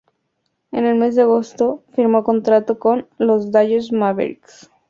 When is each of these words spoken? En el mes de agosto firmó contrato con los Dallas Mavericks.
En 0.71 0.83
el 0.87 0.95
mes 0.97 1.13
de 1.15 1.21
agosto 1.21 1.83
firmó 1.93 2.23
contrato 2.23 2.79
con 2.79 3.07
los 3.19 3.51
Dallas 3.51 3.91
Mavericks. 3.91 4.67